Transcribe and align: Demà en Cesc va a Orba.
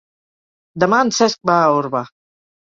Demà 0.83 1.01
en 1.09 1.13
Cesc 1.17 1.43
va 1.51 1.59
a 1.67 1.69
Orba. 1.83 2.03